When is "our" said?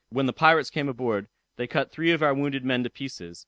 2.23-2.33